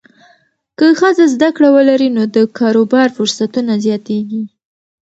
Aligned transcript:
که 0.77 0.85
ښځه 0.99 1.25
زده 1.33 1.49
کړه 1.55 1.69
ولري، 1.75 2.09
نو 2.17 2.23
د 2.35 2.37
کاروبار 2.59 3.07
فرصتونه 3.17 3.73
زیاتېږي. 3.85 4.43